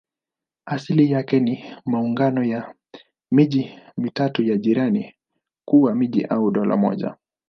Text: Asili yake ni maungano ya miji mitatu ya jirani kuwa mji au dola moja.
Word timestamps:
Asili 0.65 1.11
yake 1.11 1.39
ni 1.39 1.63
maungano 1.85 2.43
ya 2.43 2.73
miji 3.31 3.79
mitatu 3.97 4.43
ya 4.43 4.57
jirani 4.57 5.15
kuwa 5.65 5.95
mji 5.95 6.25
au 6.25 6.51
dola 6.51 6.77
moja. 6.77 7.15